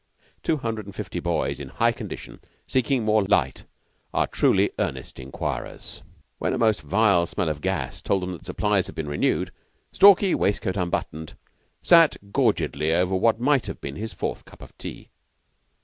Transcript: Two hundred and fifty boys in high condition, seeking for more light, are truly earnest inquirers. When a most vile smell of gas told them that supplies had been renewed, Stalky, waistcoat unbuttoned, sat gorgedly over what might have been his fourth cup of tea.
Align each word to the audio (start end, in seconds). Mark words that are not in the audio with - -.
Two 0.41 0.57
hundred 0.57 0.87
and 0.87 0.95
fifty 0.95 1.19
boys 1.19 1.59
in 1.59 1.69
high 1.69 1.91
condition, 1.91 2.39
seeking 2.65 3.01
for 3.01 3.05
more 3.05 3.23
light, 3.23 3.65
are 4.15 4.25
truly 4.25 4.71
earnest 4.79 5.19
inquirers. 5.19 6.01
When 6.39 6.53
a 6.53 6.57
most 6.57 6.81
vile 6.81 7.27
smell 7.27 7.49
of 7.49 7.61
gas 7.61 8.01
told 8.01 8.23
them 8.23 8.31
that 8.31 8.43
supplies 8.43 8.87
had 8.87 8.95
been 8.95 9.07
renewed, 9.07 9.51
Stalky, 9.91 10.33
waistcoat 10.33 10.75
unbuttoned, 10.75 11.35
sat 11.83 12.17
gorgedly 12.33 12.91
over 12.91 13.15
what 13.15 13.39
might 13.39 13.67
have 13.67 13.79
been 13.79 13.95
his 13.95 14.11
fourth 14.11 14.43
cup 14.43 14.63
of 14.63 14.75
tea. 14.79 15.09